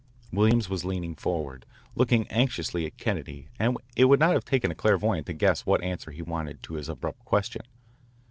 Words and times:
Williams 0.31 0.67
was 0.67 0.83
leaning 0.83 1.13
forward, 1.13 1.63
looking 1.93 2.25
anxiously 2.29 2.87
at 2.87 2.97
Kennedy 2.97 3.49
and 3.59 3.77
it 3.95 4.05
would 4.05 4.19
not 4.19 4.33
have 4.33 4.43
taken 4.43 4.71
a 4.71 4.75
clairvoyant 4.75 5.27
to 5.27 5.33
guess 5.33 5.63
what 5.63 5.83
answer 5.83 6.09
he 6.09 6.23
wanted 6.23 6.63
to 6.63 6.73
his 6.73 6.89
abrupt 6.89 7.23
question. 7.23 7.61